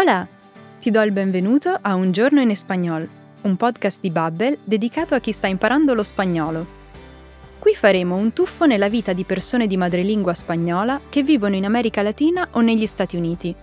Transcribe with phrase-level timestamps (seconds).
[0.00, 0.26] Hola!
[0.80, 3.06] Ti do il benvenuto a Un giorno in espagnol,
[3.42, 6.66] un podcast di Babbel dedicato a chi sta imparando lo spagnolo.
[7.58, 12.00] Qui faremo un tuffo nella vita di persone di madrelingua spagnola che vivono in America
[12.00, 13.54] Latina o negli Stati Uniti.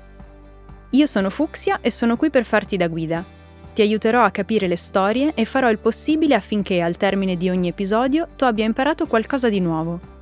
[0.92, 3.26] Io sono Fuxia e sono qui per farti da guida.
[3.74, 7.70] Ti aiuterò a capire le storie e farò il possibile affinché al termine di ogni
[7.70, 10.17] episodio tu abbia imparato qualcosa di nuovo.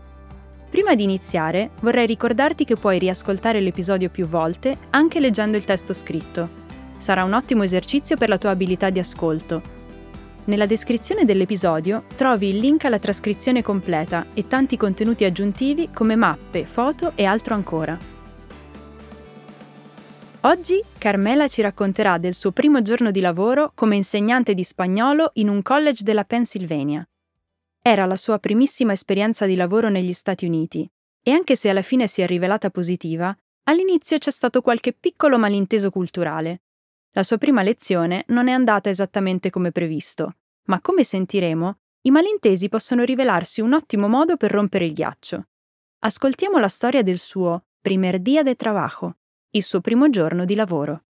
[0.76, 5.94] Prima di iniziare, vorrei ricordarti che puoi riascoltare l'episodio più volte anche leggendo il testo
[5.94, 6.50] scritto.
[6.98, 9.62] Sarà un ottimo esercizio per la tua abilità di ascolto.
[10.44, 16.66] Nella descrizione dell'episodio trovi il link alla trascrizione completa e tanti contenuti aggiuntivi come mappe,
[16.66, 17.98] foto e altro ancora.
[20.42, 25.48] Oggi Carmela ci racconterà del suo primo giorno di lavoro come insegnante di spagnolo in
[25.48, 27.08] un college della Pennsylvania.
[27.88, 30.90] Era la sua primissima esperienza di lavoro negli Stati Uniti
[31.22, 35.92] e anche se alla fine si è rivelata positiva, all'inizio c'è stato qualche piccolo malinteso
[35.92, 36.64] culturale.
[37.12, 41.78] La sua prima lezione non è andata esattamente come previsto, ma come sentiremo,
[42.08, 45.50] i malintesi possono rivelarsi un ottimo modo per rompere il ghiaccio.
[46.00, 49.18] Ascoltiamo la storia del suo primer día de trabajo,
[49.52, 51.05] il suo primo giorno di lavoro.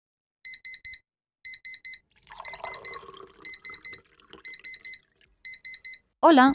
[6.25, 6.53] Hola,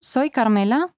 [0.00, 0.94] soy Carmela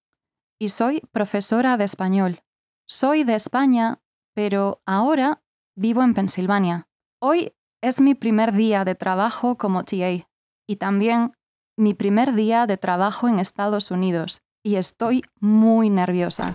[0.57, 2.39] y soy profesora de español.
[2.87, 3.99] Soy de España,
[4.33, 5.43] pero ahora
[5.75, 6.87] vivo en Pensilvania.
[7.21, 10.29] Hoy es mi primer día de trabajo como TA
[10.69, 11.33] y también
[11.77, 16.55] mi primer día de trabajo en Estados Unidos y estoy muy nerviosa.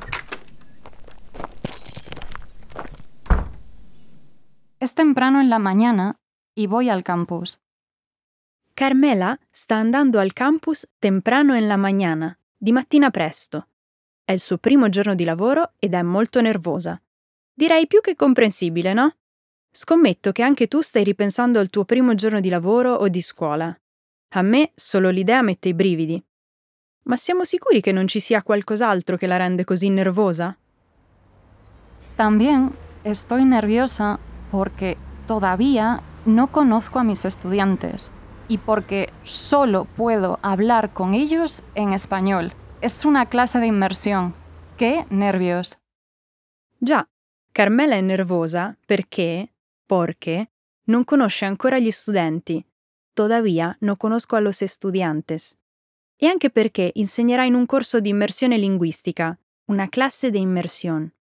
[4.80, 6.16] Es temprano en la mañana
[6.56, 7.60] y voy al campus.
[8.78, 13.70] Carmela sta andando al campus temprano en la mañana, di mattina presto.
[14.24, 17.02] È il suo primo giorno di lavoro ed è molto nervosa.
[17.52, 19.16] Direi più che comprensibile, no?
[19.72, 23.76] Scommetto che anche tu stai ripensando al tuo primo giorno di lavoro o di scuola.
[24.36, 26.24] A me solo l'idea mette i brividi.
[27.06, 30.56] Ma siamo sicuri che non ci sia qualcos'altro che la rende così nervosa?
[32.16, 34.20] También estoy nerviosa
[34.52, 38.12] porque todavía no conozco a mis estudiantes.
[38.48, 42.54] Y porque solo puedo hablar con ellos en español.
[42.82, 44.34] Es una clase de inmersión.
[44.78, 45.78] ¡Qué nervios!
[46.80, 47.08] Già,
[47.52, 49.54] Carmela è nervosa perché,
[49.86, 50.52] porque,
[50.86, 52.64] non conosce ancora gli studenti.
[53.14, 55.58] Todavía no conozco a los estudiantes.
[56.16, 61.14] E anche perché insegnerà in un corso di immersione linguistica, una classe di immersione.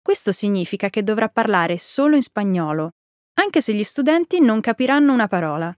[0.00, 2.92] Questo significa che dovrà parlare solo in spagnolo,
[3.34, 5.76] anche se gli studenti non capiranno una parola.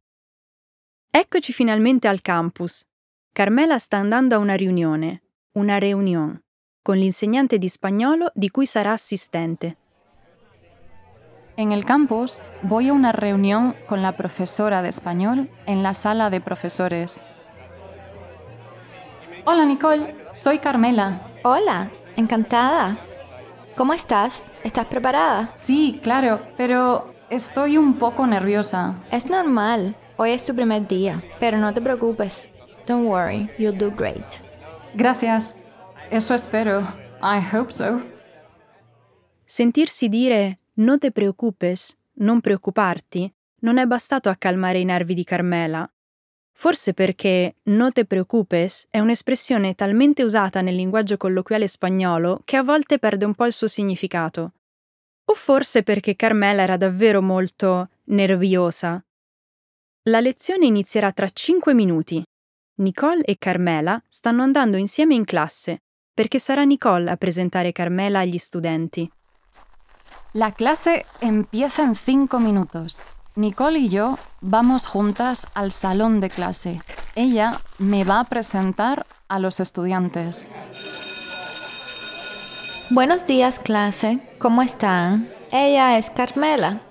[1.18, 2.84] Eccoci finalmente al campus.
[3.32, 5.22] Carmela sta andando a una riunione,
[5.54, 6.42] una reunión,
[6.82, 9.78] con l'insegnante di spagnolo di cui sarà assistente.
[11.56, 16.28] En el campus voy a una reunión con la profesora de español en la sala
[16.28, 17.22] de profesores.
[19.46, 21.30] Hola Nicole, soy Carmela.
[21.44, 22.98] Hola, encantada.
[23.74, 24.44] ¿Cómo estás?
[24.64, 25.52] ¿Estás preparada?
[25.54, 29.02] Sí, claro, pero estoy un poco nerviosa.
[29.10, 29.96] Es normal.
[30.18, 32.48] Hoy es tu primer día, pero no te preocupes.
[32.86, 34.24] Don't worry, you'll do great.
[34.94, 35.56] Gracias.
[36.10, 36.80] Eso espero.
[37.20, 38.00] I hope so.
[39.44, 45.22] Sentirsi dire non te preoccupes, non preoccuparti, non è bastato a calmare i nervi di
[45.22, 45.86] Carmela.
[46.52, 52.62] Forse perché no te preoccupes è un'espressione talmente usata nel linguaggio colloquiale spagnolo che a
[52.62, 54.52] volte perde un po' il suo significato.
[55.26, 59.05] O forse perché Carmela era davvero molto nerviosa
[60.08, 62.22] la lezione inizierà tra 5 minuti.
[62.76, 65.78] Nicole e Carmela stanno andando insieme in classe,
[66.14, 69.10] perché sarà Nicole a presentare Carmela agli studenti.
[70.32, 73.00] La clase empieza en 5 minutos.
[73.34, 76.80] Nicole y yo vamos juntas al salón de clase.
[77.14, 80.46] Ella me va a presentar a los estudiantes.
[82.90, 84.20] Buenos días, clase.
[84.38, 85.28] ¿Cómo están?
[85.50, 86.85] Ella es Carmela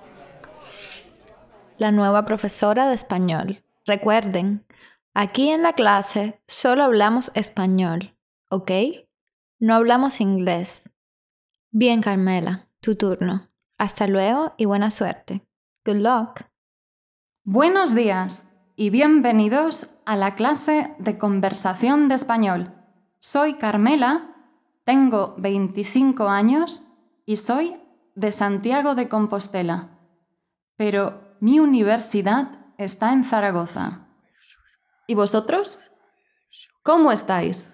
[1.78, 3.62] la nueva profesora de español.
[3.86, 4.66] Recuerden,
[5.14, 8.16] aquí en la clase solo hablamos español,
[8.48, 8.70] ¿ok?
[9.58, 10.90] No hablamos inglés.
[11.70, 13.48] Bien, Carmela, tu turno.
[13.78, 15.46] Hasta luego y buena suerte.
[15.84, 16.40] Good luck.
[17.44, 22.74] Buenos días y bienvenidos a la clase de conversación de español.
[23.18, 24.34] Soy Carmela,
[24.84, 26.86] tengo 25 años
[27.24, 27.76] y soy
[28.14, 29.98] de Santiago de Compostela.
[30.76, 32.48] Pero mi universidad
[32.78, 34.06] está en Zaragoza.
[35.06, 35.78] ¿Y vosotros?
[36.82, 37.72] ¿Cómo estáis?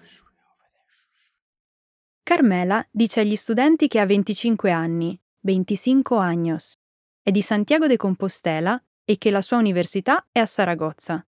[2.23, 6.77] Carmela dice agli studenti che ha 25 anni, 25 años.
[7.25, 11.25] è di Santiago de Compostela e che la sua università è a Saragozza.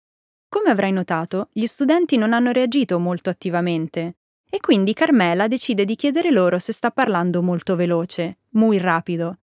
[0.48, 4.16] Come avrai notato, gli studenti non hanno reagito molto attivamente
[4.50, 9.41] e quindi Carmela decide di chiedere loro se sta parlando molto veloce, muy rapido.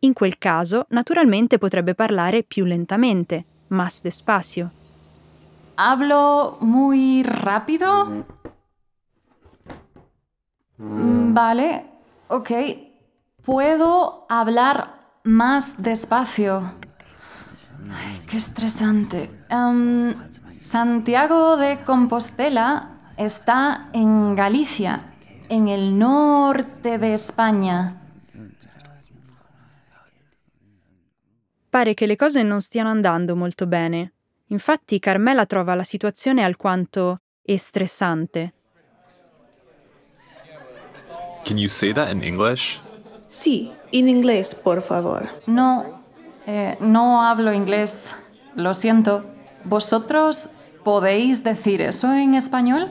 [0.00, 4.70] In quel caso, naturalmente potrebbe parlare più lentamente, más despacio.
[5.76, 8.24] ¿Hablo muy rápido?
[10.78, 11.84] Mm, Vale,
[12.28, 12.50] ok.
[13.44, 16.62] ¿Puedo hablar más despacio?
[17.90, 19.30] Ay, qué estresante.
[19.48, 20.14] Em,
[20.60, 25.12] Santiago de Compostela está en Galicia,
[25.48, 27.99] en el norte de España.
[31.70, 34.12] Pare che le cose non stiano andando molto bene.
[34.48, 38.52] Infatti Carmela trova la situazione alquanto estressante.
[41.44, 42.80] Can you say that in English?
[43.28, 45.28] Sí, en inglés, por favor.
[45.46, 46.02] No,
[46.44, 48.12] eh, no hablo inglés.
[48.56, 49.24] Lo siento.
[49.62, 50.50] ¿Vosotros
[50.82, 52.88] podéis decir eso en español?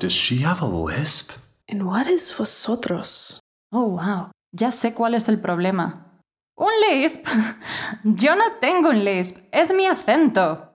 [0.00, 1.30] Does she have a lisp?
[1.68, 3.38] And what is vosotros?
[3.70, 4.32] Oh, wow.
[4.52, 6.22] Ya sé cuál es el problema.
[6.56, 7.26] ¿Un lisp?
[8.04, 9.38] Yo no tengo un lisp.
[9.52, 10.74] Es mi acento.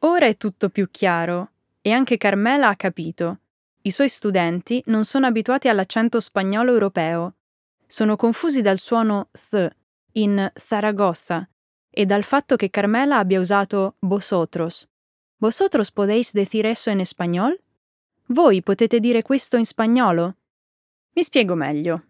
[0.00, 1.50] Ora è tutto più chiaro
[1.82, 3.40] e anche Carmela ha capito.
[3.82, 7.34] I suoi studenti non sono abituati all'accento spagnolo europeo.
[7.86, 9.68] Sono confusi dal suono th
[10.12, 11.48] in Zaragoza
[11.90, 14.88] e dal fatto che Carmela abbia usato vosotros.
[15.38, 17.56] Vosotros podéis decir eso en español?
[18.26, 20.36] Voi potete dire questo in spagnolo?
[21.14, 22.07] Mi spiego meglio.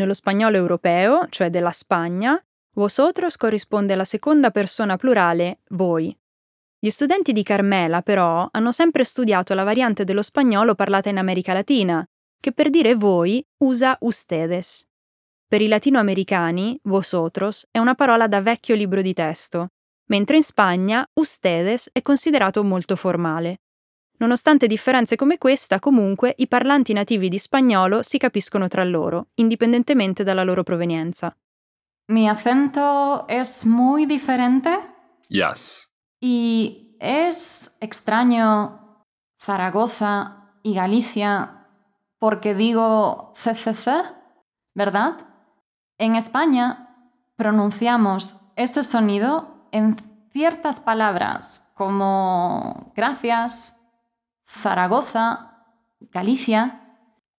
[0.00, 2.42] Nello spagnolo europeo, cioè della Spagna,
[2.76, 6.18] vosotros corrisponde alla seconda persona plurale voi.
[6.78, 11.52] Gli studenti di Carmela, però, hanno sempre studiato la variante dello spagnolo parlata in America
[11.52, 12.02] Latina,
[12.40, 14.88] che per dire voi usa ustedes.
[15.46, 19.68] Per i latinoamericani, vosotros è una parola da vecchio libro di testo,
[20.06, 23.58] mentre in Spagna ustedes è considerato molto formale.
[24.20, 30.22] Nonostante differenze come questa, comunque, i parlanti nativi di spagnolo si capiscono tra loro, indipendentemente
[30.24, 31.34] dalla loro provenienza.
[32.08, 34.70] Mi acento es muy diferente
[35.28, 35.90] Yes.
[36.20, 39.04] y es extraño
[39.40, 41.66] Zaragoza y Galicia
[42.18, 43.90] porque digo CCC,
[44.74, 45.16] ¿verdad?
[45.96, 46.94] En España
[47.36, 49.96] pronunciamos ese sonido en
[50.30, 53.79] ciertas palabras como gracias,
[54.58, 55.64] Zaragoza,
[56.10, 56.80] Galicia.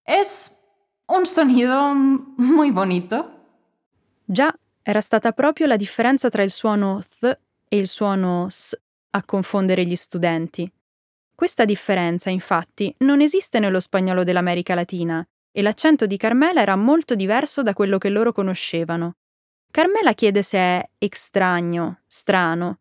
[0.04, 0.64] Es
[1.06, 1.94] un sonido
[2.36, 3.30] muy bonito.
[4.24, 7.38] Già, era stata proprio la differenza tra il suono th
[7.68, 8.76] e il suono s
[9.10, 10.70] a confondere gli studenti.
[11.34, 17.14] Questa differenza, infatti, non esiste nello spagnolo dell'America Latina e l'accento di Carmela era molto
[17.14, 19.16] diverso da quello che loro conoscevano.
[19.70, 22.80] Carmela chiede se è extraño, strano.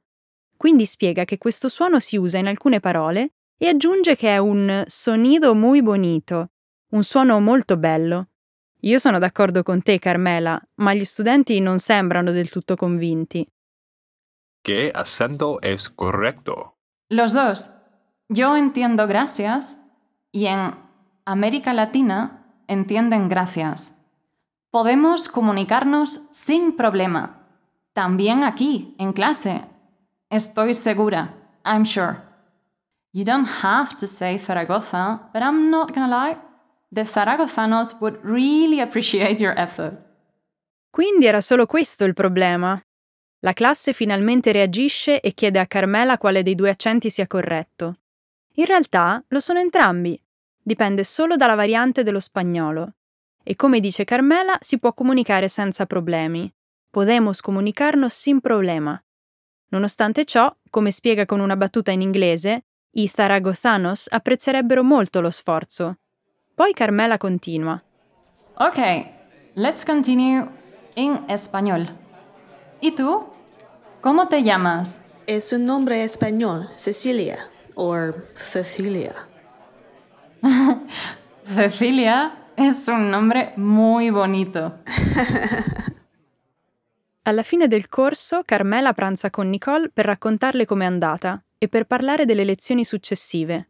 [0.56, 3.32] Quindi spiega che questo suono si usa in alcune parole
[3.64, 6.50] e aggiunge che è un sonido muy bonito,
[6.94, 8.30] un suono molto bello.
[8.80, 13.48] Io sono d'accordo con te, Carmela, ma gli studenti non sembrano del tutto convinti.
[14.64, 16.78] ¿Qué acento es correcto?
[17.10, 17.70] Los dos.
[18.30, 19.80] Yo entiendo gracias
[20.32, 20.74] y en
[21.26, 23.96] América Latina entienden gracias.
[24.72, 27.46] Podemos comunicarnos sin problema.
[27.94, 29.66] También aquí, en clase.
[30.32, 31.36] Estoy segura.
[31.64, 32.31] I'm sure.
[33.14, 36.38] You don't have to say Zaragoza, but I'm not gonna lie.
[36.90, 39.98] The Zaragozanos would really appreciate your effort.
[40.90, 42.82] Quindi era solo questo il problema.
[43.40, 47.98] La classe finalmente reagisce e chiede a Carmela quale dei due accenti sia corretto.
[48.56, 50.22] In realtà lo sono entrambi.
[50.62, 52.94] Dipende solo dalla variante dello spagnolo.
[53.44, 56.50] E come dice Carmela, si può comunicare senza problemi.
[56.90, 59.02] Podemos comunicarnos sin problema.
[59.70, 65.98] Nonostante ciò, come spiega con una battuta in inglese, i zaragozanos apprezzerebbero molto lo sforzo.
[66.56, 67.82] Poi Carmela continua.
[68.56, 69.10] Okay,
[69.56, 70.48] let's continue
[70.96, 71.88] in español.
[72.82, 73.26] ¿Y tú?
[74.02, 75.00] ¿Cómo te llamas?
[75.26, 79.28] Es un nombre español, Cecilia, o Cecilia.
[81.46, 84.80] Cecilia es un nombre muy bonito.
[87.24, 92.26] Alla fine del corso, Carmela pranza con Nicole per raccontarle com'è andata e per parlare
[92.26, 93.70] delle lezioni successive.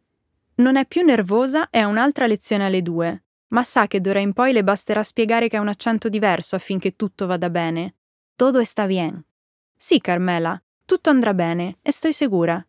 [0.54, 4.32] Non è più nervosa e ha un'altra lezione alle due, ma sa che d'ora in
[4.32, 7.96] poi le basterà spiegare che ha un accento diverso affinché tutto vada bene.
[8.34, 9.22] Todo está bien.
[9.76, 12.66] Sì, Carmela, tutto andrà bene, e estoy segura.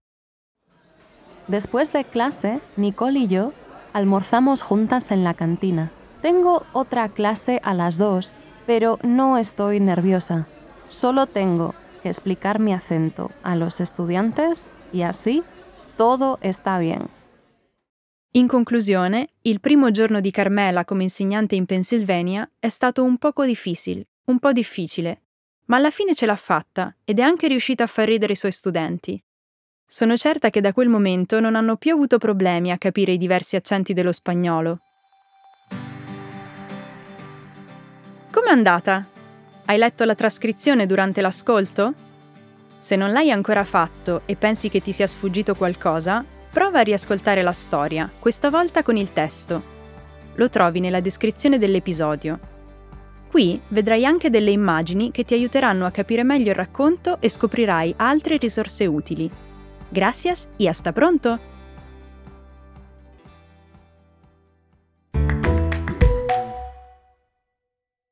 [1.48, 3.54] Después de clase, Nicole y yo
[3.94, 5.90] almorzamos juntas en la cantina.
[6.22, 8.34] Tengo otra clase a las dos
[8.66, 10.48] pero no estoy nerviosa.
[10.90, 15.44] Solo tengo que explicar mi acento a los estudiantes y así
[15.98, 17.10] todo está bien.
[18.36, 23.46] In conclusione, il primo giorno di Carmela come insegnante in Pennsylvania è stato un poco
[23.46, 25.22] difficile, un po' difficile,
[25.66, 28.52] ma alla fine ce l'ha fatta ed è anche riuscita a far ridere i suoi
[28.52, 29.22] studenti.
[29.86, 33.56] Sono certa che da quel momento non hanno più avuto problemi a capire i diversi
[33.56, 34.80] accenti dello spagnolo.
[38.32, 39.08] Com'è andata?
[39.66, 41.94] Hai letto la trascrizione durante l'ascolto?
[42.84, 46.22] Se non l'hai ancora fatto e pensi che ti sia sfuggito qualcosa,
[46.52, 49.64] prova a riascoltare la storia, questa volta con il testo.
[50.36, 52.38] Lo trovi nella descrizione dell'episodio.
[53.32, 57.94] Qui vedrai anche delle immagini che ti aiuteranno a capire meglio il racconto e scoprirai
[57.96, 59.32] altre risorse utili.
[59.88, 61.53] Gracias y hasta pronto!